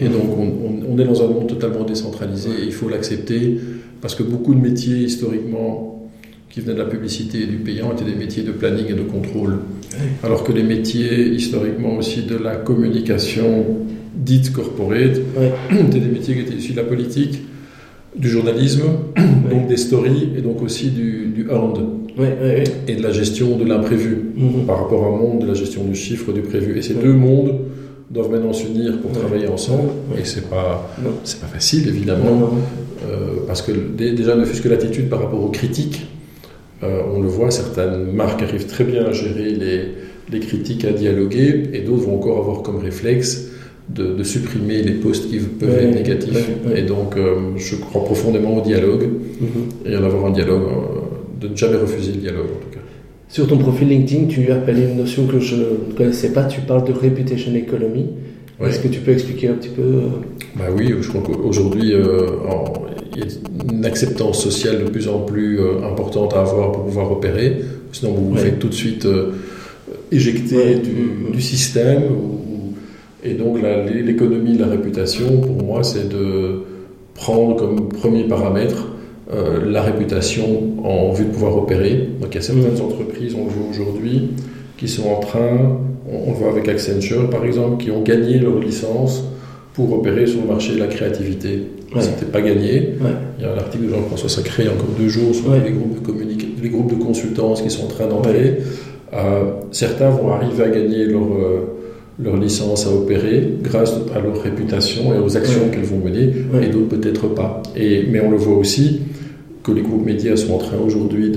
[0.00, 3.58] et donc on, on, est dans un monde totalement décentralisé et il faut l'accepter
[4.00, 6.10] parce que beaucoup de métiers historiquement
[6.50, 9.02] qui venaient de la publicité et du payant étaient des métiers de planning et de
[9.02, 9.58] contrôle.
[10.22, 13.64] Alors que les métiers, historiquement aussi, de la communication
[14.14, 15.20] dite corporate,
[15.70, 17.40] étaient des métiers qui étaient issus de la politique,
[18.16, 18.82] du journalisme,
[19.50, 21.84] donc des stories, et donc aussi du, du earned,
[22.86, 24.66] et de la gestion de l'imprévu, mhm.
[24.66, 26.78] par rapport à un monde de la gestion du chiffre, du prévu.
[26.78, 27.54] Et ces deux mondes
[28.10, 30.90] doivent maintenant s'unir pour travailler ensemble, et c'est pas,
[31.24, 32.50] c'est pas facile, évidemment,
[33.06, 36.06] euh, parce que déjà, ne fût-ce que l'attitude par rapport aux critiques,
[36.82, 39.50] euh, on le voit, certaines marques arrivent très bien à gérer
[40.30, 43.48] les, critiques, à dialoguer, et d'autres vont encore avoir comme réflexe
[43.88, 46.48] de, supprimer les posts qui peuvent être négatifs.
[46.74, 49.90] Et donc, euh, je crois profondément au dialogue, mm-hmm.
[49.90, 50.62] et à avoir un dialogue,
[51.40, 52.77] de ne jamais refuser le dialogue en tout cas.
[53.28, 56.84] Sur ton profil LinkedIn, tu appelles une notion que je ne connaissais pas, tu parles
[56.84, 58.06] de reputation economy.
[58.64, 60.00] Est-ce que tu peux expliquer un petit peu
[60.56, 63.26] bah Oui, je crois qu'aujourd'hui, il y a
[63.72, 67.58] une acceptance sociale de plus en plus euh, importante à avoir pour pouvoir opérer.
[67.92, 69.32] Sinon, vous vous faites tout de suite euh,
[70.10, 70.76] éjecter
[71.32, 72.02] du, système.
[73.22, 73.58] et donc,
[74.04, 76.62] l'économie de la réputation, pour moi, c'est de
[77.14, 78.88] prendre comme premier paramètre
[79.32, 80.44] euh, la réputation
[80.84, 82.08] en vue de pouvoir opérer.
[82.20, 84.30] Donc, il y a certaines entreprises, on le voit aujourd'hui,
[84.76, 85.78] qui sont en train,
[86.10, 89.24] on, on le voit avec Accenture par exemple, qui ont gagné leur licence
[89.74, 91.68] pour opérer sur le marché de la créativité.
[91.94, 92.02] Ouais.
[92.02, 92.94] C'était pas gagné.
[93.38, 96.62] Il y a un article de Jean-François Sacré, encore deux jours, sur les, groupes de
[96.62, 98.58] les groupes de consultance qui sont en train d'entrer.
[99.14, 101.77] Euh, certains vont arriver à gagner leur, euh,
[102.20, 106.66] leur licence à opérer grâce à leur réputation et aux actions qu'elles vont mener, et
[106.68, 107.62] d'autres peut-être pas.
[107.76, 109.00] Et, mais on le voit aussi
[109.62, 111.30] que les groupes médias sont en train aujourd'hui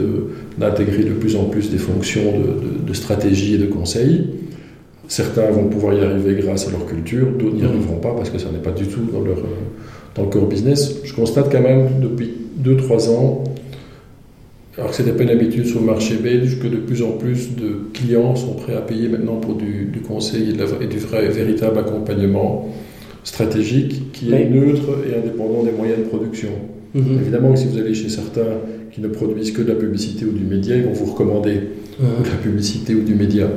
[0.57, 4.27] d'intégrer de, plus en plus des fonctions de, de stratégie et de conseil.
[5.07, 8.37] Certains vont pouvoir y arriver grâce à leur culture, d'autres n'y arriveront pas parce que
[8.37, 9.65] ça n'est pas du tout dans leur, euh,
[10.15, 10.99] dans le core business.
[11.03, 12.31] Je constate quand même depuis
[12.63, 13.43] 2-3 ans,
[14.81, 17.55] alors que c'était pas une habitude sur le marché belge, que de plus en plus
[17.55, 22.67] de clients sont prêts à payer maintenant pour du, conseil et, du vrai véritable accompagnement
[23.23, 26.49] stratégique qui est neutre et indépendant des moyens de production.
[26.95, 27.19] Mhm.
[27.21, 28.57] Évidemment que si vous allez chez certains
[28.91, 31.59] qui ne produisent que de la publicité ou du média, ils vont vous recommander
[31.99, 33.47] de la publicité ou du média.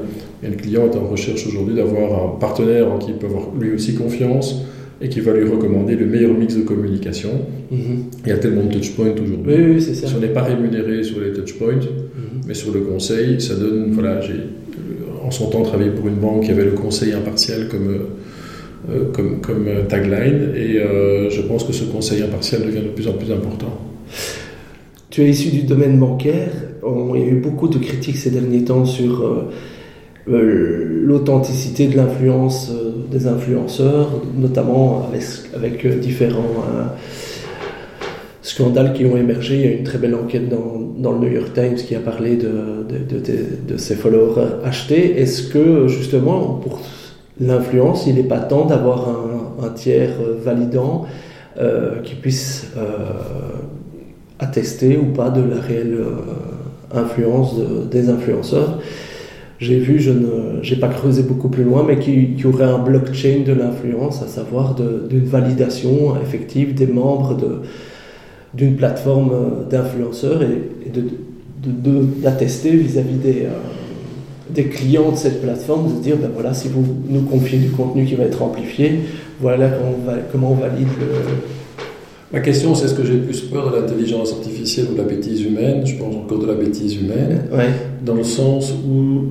[0.43, 3.47] Et le client est en recherche aujourd'hui d'avoir un partenaire en qui il peut avoir
[3.59, 4.57] lui aussi confiance
[5.05, 7.29] et qui va lui recommander le meilleur mix de communication.
[7.71, 8.05] Mhm.
[8.25, 9.55] Il y a tellement de touchpoints aujourd'hui.
[9.55, 10.07] Oui, oui, c'est ça.
[10.07, 12.41] Si on n'est pas rémunéré sur les touchpoints, mhm.
[12.47, 13.93] mais sur le conseil, ça donne.
[13.93, 14.41] Voilà, j'ai
[15.23, 17.99] en son temps travaillé pour une banque qui avait le conseil impartial comme,
[18.91, 23.07] euh, comme, comme, tagline, et euh, je pense que ce conseil impartial devient de plus
[23.07, 23.79] en plus important.
[25.11, 26.51] Tu es issu du domaine bancaire.
[27.15, 29.23] il y a eu beaucoup de critiques ces derniers temps sur.
[29.23, 29.51] Euh, euh,
[30.27, 35.11] l'authenticité de l'influence euh, des influenceurs, notamment
[35.55, 36.65] avec, euh, différents
[38.43, 39.57] scandales qui ont émergé.
[39.57, 42.01] Il y a une très belle enquête dans, dans le New York Times qui a
[42.01, 42.87] parlé de,
[43.69, 45.21] de ces followers achetés.
[45.21, 46.81] Est-ce que justement, pour
[47.41, 50.13] l'influence, il n'est pas temps d'avoir un, tiers
[50.45, 51.07] validant
[52.03, 52.71] qui puisse
[54.39, 55.99] attester ou pas de la réelle
[56.93, 57.55] influence
[57.91, 58.79] des influenceurs?
[59.65, 63.43] J'ai vu, je n'ai pas creusé beaucoup plus loin, mais qu'il y aurait un blockchain
[63.47, 67.63] de l'influence, à savoir d'une validation effective des membres
[68.53, 69.33] d'une plateforme
[69.71, 70.91] d'influenceurs et,
[72.23, 73.57] d'attester de, vis-à-vis des, euh,
[74.51, 78.05] des clients de cette plateforme, de dire, ben voilà, si vous nous confiez du contenu
[78.05, 79.01] qui va être amplifié,
[79.41, 81.07] voilà comment on, va, comment on valide le...
[82.33, 85.43] Ma question, c'est est-ce que j'ai plus peur de l'intelligence artificielle ou de la bêtise
[85.43, 85.87] humaine?
[85.87, 87.45] Je pense encore de la bêtise humaine,
[88.05, 89.27] dans le sens où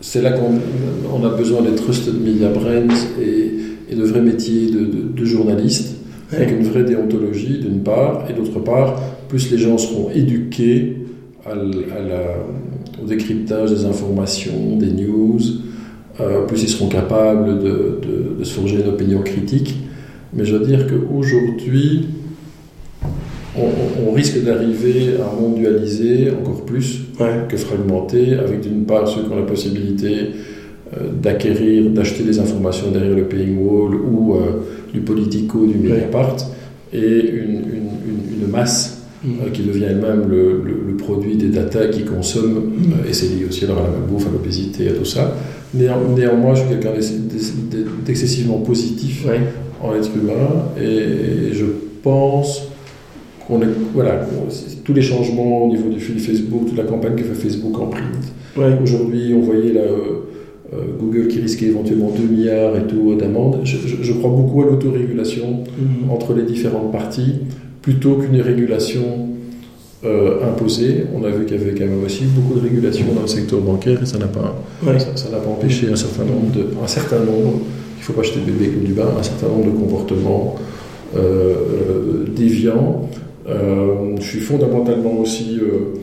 [0.00, 5.96] c'est là qu'on a besoin des trusted media brands et, de vrais métiers de, journalistes,
[6.32, 10.96] avec une vraie déontologie d'une part, et d'autre part, plus les gens seront éduqués
[11.46, 15.40] au décryptage des informations, des news,
[16.20, 18.00] euh, plus ils seront capables de,
[18.38, 19.76] de, se forger une opinion critique.
[20.32, 22.06] Mais je veux dire qu'aujourd'hui,
[23.56, 27.02] on, risque d'arriver à un monde dualisé encore plus
[27.48, 30.30] que fragmenté, avec d'une part ceux qui ont la possibilité
[30.96, 34.38] euh, d'acquérir, d'acheter des informations derrière le paying wall ou euh,
[34.92, 36.36] du politico, du Mediapart,
[36.92, 39.28] et une, masse mm.
[39.28, 43.08] euh, qui devient elle-même le, produit des data qui consomme, mm.
[43.08, 45.36] et c'est lié aussi alors à la malbouffe, à l'obésité, à tout ça.
[45.74, 46.92] néanmoins, je suis quelqu'un
[48.04, 49.26] d'excessivement positif
[49.82, 51.64] en être humain, et je
[52.02, 52.69] pense
[53.94, 54.26] voilà,
[54.84, 57.86] tous les changements au niveau du fil Facebook, toute la campagne que fait Facebook en
[57.86, 58.32] print.
[58.82, 60.26] Aujourd'hui, on voyait euh,
[60.72, 63.60] euh, Google qui risquait éventuellement 2 milliards et tout d'amendes.
[63.64, 66.10] Je, crois beaucoup à l'autorégulation mhm.
[66.10, 67.40] entre les différentes parties
[67.82, 69.28] plutôt qu'une régulation
[70.04, 71.04] euh, imposée.
[71.14, 73.60] On a vu qu'il y avait quand même aussi beaucoup de régulation dans le secteur
[73.60, 74.56] bancaire et ça n'a pas,
[74.98, 77.60] ça, n'a pas empêché un certain nombre de, un certain nombre,
[77.96, 80.56] il ne faut pas acheter le bébé comme du bain, un certain nombre de comportements
[82.36, 83.08] déviants.
[83.48, 85.98] Euh, je suis fondamentalement aussi euh,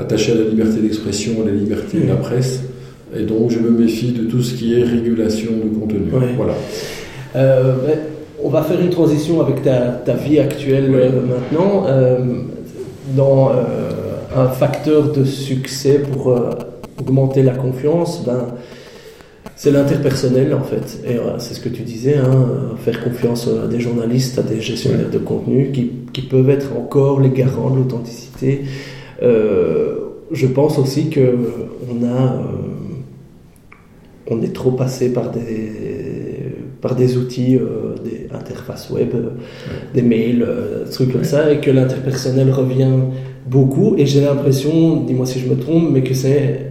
[0.00, 2.60] attaché à la liberté d'expression, à la liberté de la presse,
[3.16, 6.10] et donc je me méfie de tout ce qui est régulation de contenu.
[6.36, 6.54] Voilà.
[7.36, 7.98] Euh, ben,
[8.42, 11.86] on va faire une transition avec ta, vie actuelle maintenant.
[13.16, 13.50] dans
[14.36, 16.38] un facteur de succès pour
[17.00, 18.54] augmenter la confiance, ben,
[19.58, 21.00] c'est l'interpersonnel en fait.
[21.04, 25.10] Et c'est ce que tu disais, hein, faire confiance à des journalistes, à des gestionnaires
[25.10, 28.62] de contenu qui, qui, peuvent être encore les garants de l'authenticité.
[29.20, 29.96] Euh,
[30.30, 31.34] je pense aussi que
[31.90, 32.38] on a, euh,
[34.28, 35.72] on est trop passé par des
[36.80, 39.12] par des outils, euh, des interfaces web,
[39.92, 40.46] des mails,
[40.84, 42.92] des trucs comme ça, et que l'interpersonnel revient
[43.44, 43.96] beaucoup.
[43.98, 46.67] Et j'ai l'impression, dis-moi si je me trompe, mais que c'est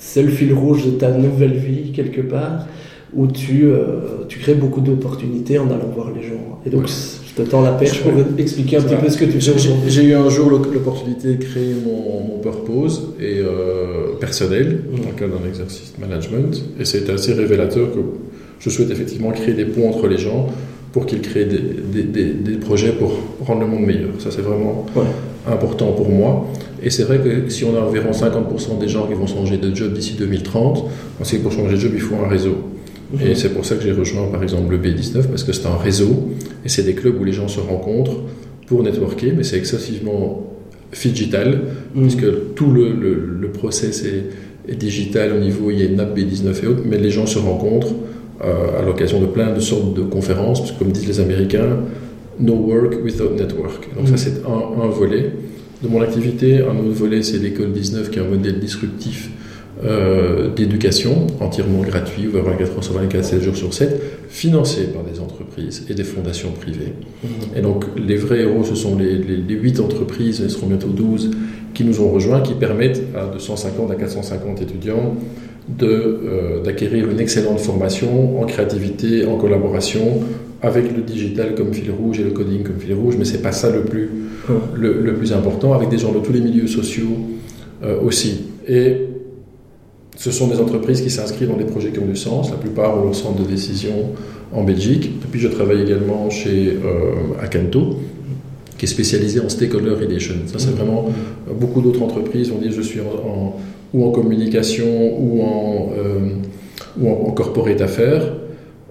[0.00, 2.66] c'est le fil rouge de ta nouvelle vie quelque part
[3.12, 6.60] où tu, euh, tu crées beaucoup d'opportunités en allant voir les gens.
[6.64, 9.40] Et donc, je te tends la perche pour expliquer un petit peu ce que tu
[9.40, 9.52] fais.
[9.88, 15.00] J'ai eu un jour l'opportunité de créer mon, mon purpose et, euh, personnel mmh.
[15.00, 16.64] dans le cadre d'un exercice de management.
[16.78, 17.98] Et c'est assez révélateur que
[18.60, 20.48] je souhaite effectivement créer des ponts entre les gens
[20.92, 23.12] pour qu'ils créent des, des, des, projets pour
[23.44, 24.10] rendre le monde meilleur.
[24.18, 24.86] Ça, c'est vraiment
[25.46, 26.46] important pour moi.
[26.82, 29.74] Et c'est vrai que si on a environ 50% des gens qui vont changer de
[29.74, 30.84] job d'ici 2030,
[31.20, 32.56] on sait que pour changer de job, il faut un réseau.
[33.12, 33.26] Mhm.
[33.26, 35.76] Et c'est pour ça que j'ai rejoint par exemple le B19, parce que c'est un
[35.76, 36.30] réseau,
[36.64, 38.20] et c'est des clubs où les gens se rencontrent
[38.66, 40.46] pour networker, mais c'est excessivement
[40.92, 41.60] digital,
[41.94, 42.02] mhm.
[42.02, 46.16] puisque tout le, le, process est, est, digital au niveau, il y a une app
[46.16, 47.94] B19 et autres, mais les gens se rencontrent
[48.42, 51.78] euh, à l'occasion de plein de sortes de conférences, parce que comme disent les Américains,
[52.38, 53.88] no work without network.
[53.94, 54.18] Donc ça mhm.
[54.18, 55.30] c'est un, un volet
[55.82, 56.58] de mon activité.
[56.58, 59.30] Un autre volet, c'est l'école 19, qui est un modèle disruptif
[59.82, 65.02] euh, d'éducation, entièrement gratuit, ouvert 24 heures sur 24, 7 jours sur 7, financé par
[65.04, 66.92] des entreprises et des fondations privées.
[67.24, 67.28] Mmh.
[67.56, 71.30] Et donc, les vrais héros, ce sont les, les, 8 entreprises, elles seront bientôt 12,
[71.72, 75.16] qui nous ont rejoints, qui permettent à 250 à 450 étudiants
[75.82, 80.20] euh, d'acquérir une excellente formation en créativité, en collaboration,
[80.62, 83.52] avec le digital comme fil rouge et le coding comme fil rouge, mais c'est pas
[83.52, 84.10] ça le plus,
[84.74, 87.16] le, plus important, avec des gens de tous les milieux sociaux
[87.82, 88.42] euh, aussi.
[88.68, 89.06] Et
[90.16, 92.50] ce sont des entreprises qui s'inscrivent dans des projets qui ont du sens.
[92.50, 94.10] La plupart ont leur centre de décision
[94.52, 95.06] en Belgique.
[95.06, 97.96] Et puis je travaille également chez euh, Acanto,
[98.76, 100.34] qui est spécialisé en stakeholder relation.
[100.46, 103.00] Ça, c'est vraiment euh, beaucoup d'autres entreprises vont dire je suis
[103.92, 104.86] ou en communication
[105.18, 105.90] ou en,
[107.00, 108.39] ou en, en corporate affaires.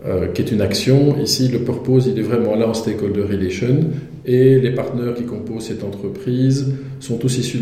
[0.08, 1.18] Euh, qui est une action.
[1.22, 3.82] Ici, le purpose, il est vraiment là en stakeholder relation.
[4.26, 6.68] Et les partenaires qui composent cette entreprise
[7.02, 7.58] sont tous issus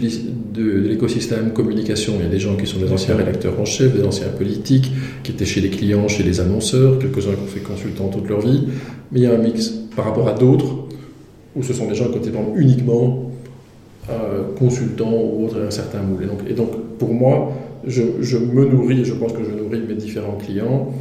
[0.54, 2.13] de, l'écosystème communication.
[2.19, 4.91] Il y a des gens qui sont des anciens rédacteurs en chef, des anciens politiques,
[5.23, 8.41] qui étaient chez les clients, chez les annonceurs, quelques-uns qui ont fait consultant toute leur
[8.41, 8.67] vie.
[9.12, 10.86] Mais il y a un mix par rapport à d'autres,
[11.56, 13.32] où ce sont des gens qui ont uniquement
[14.12, 16.23] euh, consultants ou autres, un certain moule.
[16.23, 16.69] Et donc, et donc
[17.00, 17.52] pour moi,
[17.88, 20.93] je, je, me nourris, et je pense que je nourris mes différents clients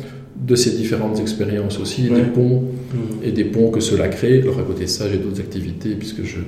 [0.45, 3.25] de ces différentes expériences aussi, des ponts mmh.
[3.25, 4.41] et des ponts que cela crée.
[4.43, 6.39] Alors à côté de ça, j'ai d'autres activités puisque je,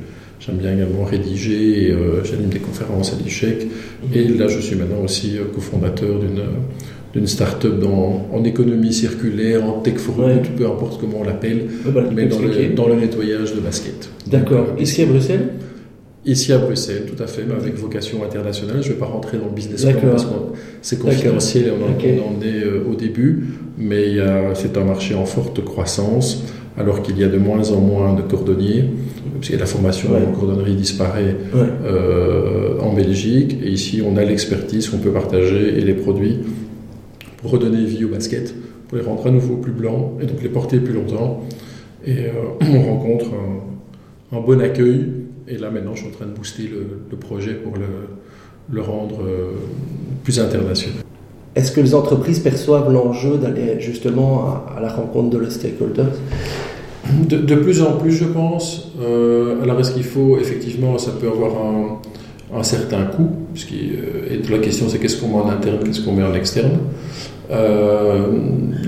[0.41, 3.67] j'aime bien également rédiger, euh, j'anime des conférences à l'ICHEC.
[3.67, 4.17] Mmh.
[4.17, 6.43] Et là, je suis maintenant aussi euh, cofondateur d'une
[7.15, 10.43] d'une start-up en économie circulaire, en tech for ouais.
[10.57, 14.11] peu importe comment on l'appelle, bah, mais dans le, dans le, nettoyage de basket.
[14.27, 14.67] D'accord.
[14.79, 15.49] Euh, Ici à Bruxelles?
[16.27, 18.83] Ici à Bruxelles, tout à fait, mais avec vocation internationale.
[18.83, 20.31] Je ne vais pas rentrer dans le business plan parce que
[20.83, 23.45] c'est confidentiel et on, en est euh, au début,
[23.79, 24.17] mais
[24.55, 26.45] c'est un marché en forte croissance,
[26.79, 28.85] alors qu'il y a de moins en moins de cordonniers,
[29.35, 31.37] parce que la formation en cordonnerie disparaît
[31.85, 36.39] euh, en Belgique, et ici on a l'expertise qu'on peut partager et les produits
[37.39, 38.55] pour redonner vie au basket,
[38.87, 41.45] pour les rendre à nouveau plus blancs et donc les porter plus longtemps.
[42.07, 43.27] Et euh, on rencontre
[44.33, 45.07] un bon accueil.
[45.47, 47.87] Et là, maintenant, je suis en train de booster le, projet pour le,
[48.71, 49.53] le rendre euh,
[50.25, 51.03] plus international.
[51.55, 56.13] Est-ce que les entreprises perçoivent l'enjeu d'aller justement à, la rencontre de leurs stakeholders?
[57.29, 58.93] De, de, plus en plus, je pense.
[59.01, 61.99] Euh, alors, est-ce qu'il faut, effectivement, ça peut avoir un,
[62.55, 66.13] un certain coût, puisque euh, la question c'est qu'est-ce qu'on met en interne, qu'est-ce qu'on
[66.13, 66.79] met en externe.
[67.51, 68.27] Euh,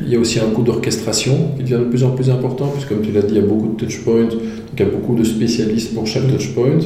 [0.04, 2.88] il y a aussi un coût d'orchestration qui devient de plus en plus important, puisque
[2.88, 4.40] comme tu l'as dit, il y a beaucoup de touchpoints, donc
[4.74, 6.78] il y a beaucoup de spécialistes pour chaque touchpoint.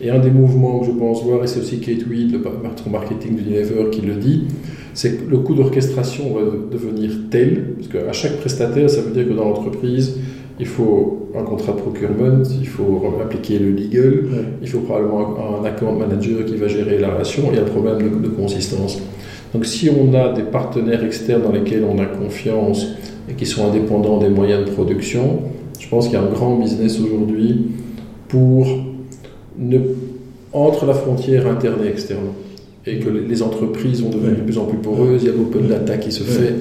[0.00, 2.90] Et un des mouvements que je pense voir, et c'est aussi Kate Weed, le patron
[2.90, 4.44] marketing d'Unilever, qui le dit,
[4.92, 9.26] c'est que le coût d'orchestration va devenir tel, parce qu'à chaque prestataire, ça veut dire
[9.26, 10.18] que dans l'entreprise,
[10.58, 14.24] il faut un contrat de procurement, il faut appliquer le legal,
[14.62, 17.66] il faut probablement un account manager qui va gérer la relation, il y a le
[17.66, 18.98] problème de consistance.
[19.52, 22.86] Donc si on a des partenaires externes dans lesquels on a confiance
[23.30, 25.40] et qui sont indépendants des moyens de production,
[25.78, 27.66] je pense qu'il y a un grand business aujourd'hui
[28.28, 28.66] pour
[29.58, 29.78] ne,
[30.52, 32.28] entre la frontière interne et externe
[32.86, 35.66] et que les entreprises vont devenir de plus en plus poreuses, il y a l'open
[35.66, 36.54] data qui se fait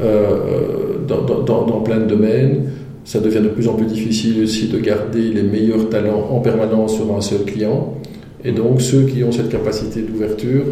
[0.00, 2.64] euh, dans, dans, dans, plein de domaines.
[3.04, 6.96] Ça devient de plus en plus difficile aussi de garder les meilleurs talents en permanence
[6.96, 7.94] sur un seul client.
[8.44, 10.64] Et donc ceux qui ont cette capacité d'ouverture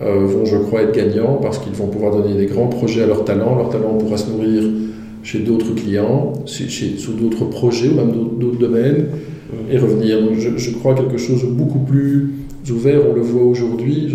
[0.00, 3.06] euh, vont, je crois, être gagnants parce qu'ils vont pouvoir donner des grands projets à
[3.06, 3.56] leurs talents.
[3.56, 4.62] Leur talent pourra se nourrir
[5.24, 9.06] chez d'autres clients, chez, sous d'autres projets ou même d'autres domaines
[9.70, 10.22] et revenir.
[10.22, 12.30] Donc, je, je, crois quelque chose de beaucoup plus
[12.70, 13.00] ouvert.
[13.08, 14.14] On le voit aujourd'hui.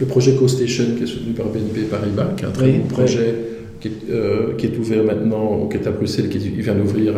[0.00, 3.34] Le projet CoStation qui est soutenu par BNP Paribas, qui est un très bon projet.
[3.80, 7.14] Qui est, euh, qui est, ouvert maintenant, qui est à Bruxelles, qui vient d'ouvrir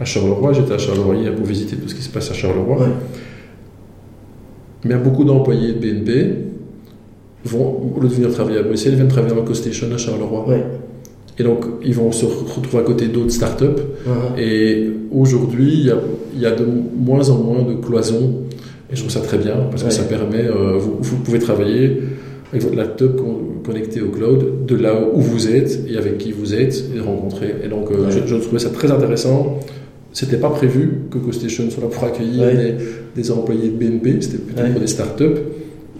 [0.00, 0.52] à, Charleroi.
[0.52, 2.86] J'étais à Charleroi hier pour visiter tout ce qui se passe à Charleroi.
[4.84, 6.34] Mais beaucoup d'employés de BNP
[7.44, 10.46] vont, au lieu de venir travailler à Bruxelles, viennent travailler à CoStation à Charleroi.
[11.38, 13.64] Et donc, ils vont se retrouver à côté d'autres startups.
[13.64, 14.40] Uh-huh.
[14.40, 15.98] Et aujourd'hui, il y a,
[16.36, 18.42] y a, de moins en moins de cloisons.
[18.90, 21.98] Et je trouve ça très bien parce que ça permet, euh, vous, vous, pouvez travailler
[22.50, 23.20] avec votre laptop
[23.64, 27.54] connecté au cloud de là où vous êtes et avec qui vous êtes et rencontrer.
[27.62, 29.60] Et donc, euh, je, je, trouvais ça très intéressant.
[30.12, 32.46] C'était pas prévu que CoStation soit là pour accueillir
[33.14, 35.42] des, employés de BNP, c'était plutôt pour des startups,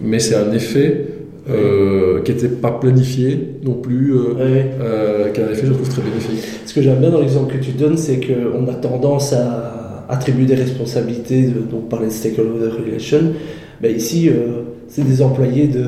[0.01, 1.05] mais c'est un effet
[1.49, 6.43] euh, qui n'était pas planifié non plus, euh, euh, qu'un effet je trouve très bénéfique.
[6.67, 10.47] Ce que j'aime bien dans l'exemple que tu donnes, c'est qu'on a tendance à attribuer
[10.47, 13.33] des responsabilités, de, donc parler de stakeholder relation,
[13.83, 14.31] mais ici
[14.89, 15.85] c'est des employés de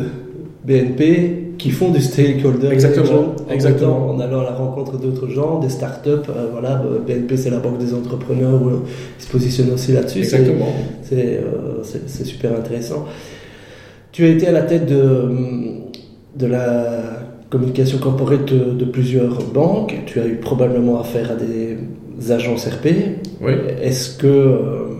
[0.64, 4.10] BNP qui font du stakeholder exactement, en, exactement.
[4.10, 6.08] en allant à la rencontre d'autres gens, des startups.
[6.08, 8.70] Euh, voilà, euh, BNP c'est la banque des entrepreneurs, où
[9.18, 10.20] ils se positionnent aussi là-dessus.
[10.20, 10.72] Exactement.
[11.12, 11.40] Euh,
[11.84, 13.04] c'est super intéressant.
[14.12, 15.28] Tu as été à la tête de,
[16.36, 17.02] de la
[17.48, 19.94] communication corporate de, de, plusieurs banques.
[20.06, 22.86] Tu as eu probablement affaire à des agences RP.
[23.40, 23.52] Oui.
[23.82, 24.90] Est-ce que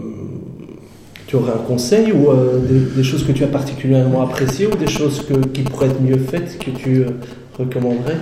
[1.30, 2.58] tu aurais un conseil ou euh,
[2.96, 6.18] des, choses que tu as particulièrement appréciées ou des choses que, qui pourraient être mieux
[6.18, 7.10] faites que tu euh,
[7.56, 8.16] recommanderais?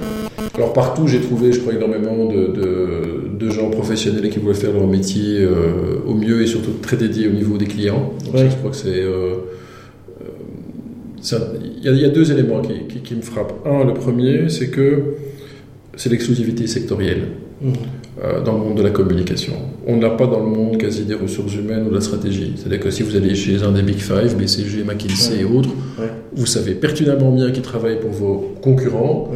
[0.54, 2.52] Alors partout, j'ai trouvé, je crois, énormément de,
[3.38, 7.28] de, gens professionnels qui voulaient faire leur métier euh, au mieux et surtout très dédiés
[7.28, 8.12] au niveau des clients.
[8.26, 9.02] Donc je crois que c'est...
[11.22, 13.66] Il y, a deux éléments qui, qui, me frappent.
[13.66, 15.16] Un, le premier, c'est que
[15.96, 17.28] c'est l'exclusivité sectorielle.
[17.60, 17.72] Mmh.
[18.24, 19.52] Euh, dans le monde de la communication.
[19.86, 22.54] On n'a pas dans le monde quasi des ressources humaines ou de la stratégie.
[22.56, 25.70] C'est-à-dire que si vous allez chez un des Big Five, BCG, McKinsey et autres,
[26.34, 29.30] vous savez pertinemment bien qu'ils travaillent pour vos concurrents,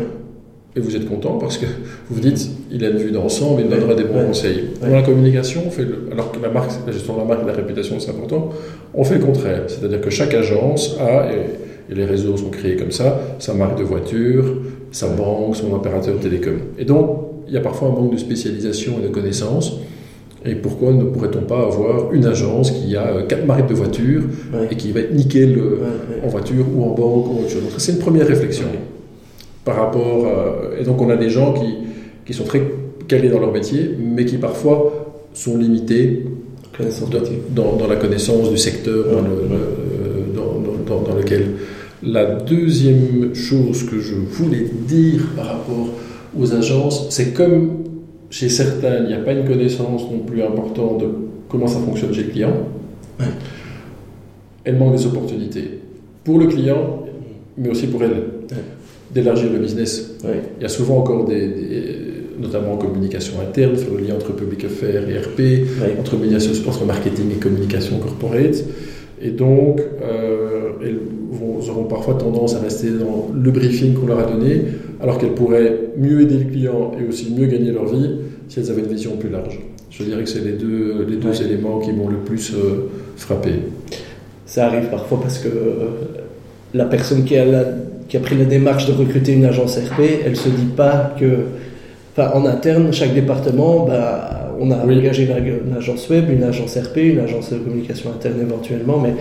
[0.75, 3.69] et vous êtes content parce que vous vous dites, il a une vue d'ensemble, il
[3.69, 4.65] donnera des bons conseils.
[4.81, 7.47] Dans la communication, on fait alors que la marque, la gestion de la marque et
[7.47, 8.51] la réputation, c'est important,
[8.95, 9.63] on fait le contraire.
[9.69, 11.37] C'est-à-dire que chaque agence a, et,
[11.91, 14.45] les réseaux sont créés comme ça, sa marque de voiture,
[14.91, 16.59] sa banque, son opérateur télécom.
[16.79, 17.19] Et donc,
[17.49, 19.79] il y a parfois un manque de spécialisation et de connaissances.
[20.45, 24.23] Et pourquoi ne pourrait-on pas avoir une agence qui a euh, quatre marques de voitures
[24.71, 27.63] et qui va être nickel euh, en voiture ou en banque ou autre chose?
[27.79, 28.67] C'est une première réflexion
[29.65, 30.27] par rapport.
[30.27, 31.75] Euh, et donc, on a des gens qui,
[32.27, 32.63] qui, sont très
[33.07, 36.25] calés dans leur métier, mais qui parfois sont limités
[37.51, 41.51] dans, dans, la connaissance du secteur dans, le, dans, dans, lequel.
[42.05, 45.89] La deuxième chose que je voulais dire par rapport
[46.37, 47.85] aux agences, c'est comme
[48.29, 51.07] chez certains, il n'y a pas une connaissance non plus importante de
[51.49, 52.55] comment ça fonctionne chez le client.
[54.65, 55.81] Elle manque des opportunités
[56.25, 57.05] pour le client,
[57.57, 58.25] mais aussi pour elle
[59.15, 60.17] d'élargir le business.
[60.59, 61.51] Il y a souvent encore des,
[62.41, 65.69] notamment en communication interne, sur le lien entre public affaires et RP,
[66.01, 66.17] entre,
[66.69, 68.65] entre marketing et communication corporate.
[69.21, 70.99] Et donc, euh, elles
[71.85, 74.65] parfois tendance à rester dans le briefing qu'on leur a donné,
[75.01, 78.11] alors qu'elles pourraient mieux aider le client et aussi mieux gagner leur vie
[78.49, 79.59] si elles avaient une vision plus large.
[79.91, 83.51] Je dirais que c'est les deux, les deux éléments qui m'ont le plus euh, frappé.
[84.47, 85.89] Ça arrive parfois parce que euh,
[86.73, 87.65] la personne qui a la
[88.13, 91.47] qui a pris la démarche de recruter une agence RP, elle se dit pas que,
[92.15, 96.99] enfin, en interne, chaque département, bah, on a engagé une, agence web, une agence RP,
[96.99, 99.15] une agence de communication interne éventuellement, mais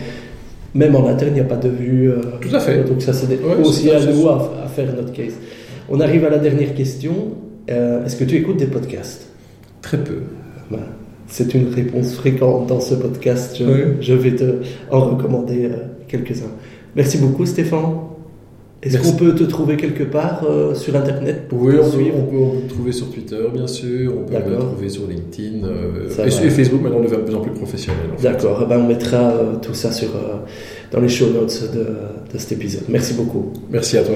[0.74, 2.10] même en interne, il n'y a pas de vue.
[2.10, 2.84] Euh, Tout à fait.
[2.84, 3.28] Donc ça, c'est
[3.62, 5.34] aussi à nous à, faire notre case.
[5.90, 7.14] On arrive à la dernière question.
[7.70, 9.28] Euh, est-ce que tu écoutes des podcasts?
[9.82, 10.20] Très peu.
[11.28, 13.58] C'est une réponse fréquente dans ce podcast.
[13.58, 14.56] Je, vais te
[14.90, 16.52] en recommander euh, quelques-uns.
[16.96, 18.11] Merci beaucoup, Stéphane.
[18.84, 22.52] Est-ce qu'on peut te trouver quelque part euh, sur Internet pour Oui, on peut, on,
[22.52, 24.14] peut, te trouver sur Twitter, bien sûr.
[24.18, 25.66] On peut te trouver sur LinkedIn.
[25.66, 28.02] Euh, et, Facebook, maintenant, on devient de plus en plus professionnel.
[28.22, 28.62] D'accord.
[28.64, 30.10] Eh ben, on mettra euh, tout ça sur,
[30.92, 32.84] dans les show notes de, de cet épisode.
[32.90, 33.54] Merci beaucoup.
[33.70, 34.16] Merci à toi.